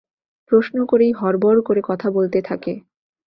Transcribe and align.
প্রশ্ন 0.51 0.77
করেই 0.85 1.11
হড়বড় 1.11 1.59
করে 1.61 1.81
কথা 1.81 2.07
বলতে 2.11 2.39
থাকে। 2.41 2.73